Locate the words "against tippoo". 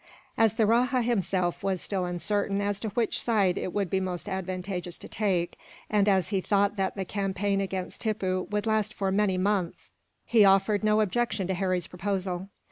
7.61-8.47